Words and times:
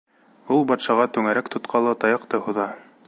Ул 0.55 0.63
батшаға 0.71 1.05
түңәрәк 1.17 1.51
тотҡалы 1.57 1.93
таяҡты 2.05 2.41
һуҙа: 2.49 2.67